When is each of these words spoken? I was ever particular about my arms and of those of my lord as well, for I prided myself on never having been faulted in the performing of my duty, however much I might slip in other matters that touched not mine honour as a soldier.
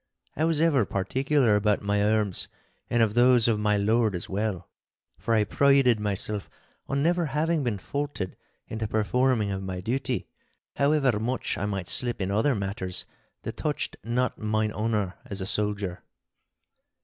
I 0.35 0.45
was 0.45 0.59
ever 0.59 0.83
particular 0.83 1.55
about 1.55 1.83
my 1.83 2.01
arms 2.03 2.47
and 2.89 3.03
of 3.03 3.13
those 3.13 3.47
of 3.47 3.59
my 3.59 3.77
lord 3.77 4.15
as 4.15 4.27
well, 4.27 4.67
for 5.19 5.35
I 5.35 5.43
prided 5.43 5.99
myself 5.99 6.49
on 6.87 7.03
never 7.03 7.27
having 7.27 7.63
been 7.63 7.77
faulted 7.77 8.35
in 8.67 8.79
the 8.79 8.87
performing 8.87 9.51
of 9.51 9.61
my 9.61 9.79
duty, 9.79 10.27
however 10.77 11.19
much 11.19 11.55
I 11.55 11.67
might 11.67 11.87
slip 11.87 12.19
in 12.19 12.31
other 12.31 12.55
matters 12.55 13.05
that 13.43 13.57
touched 13.57 13.95
not 14.03 14.39
mine 14.39 14.71
honour 14.71 15.19
as 15.25 15.39
a 15.39 15.45
soldier. 15.45 16.01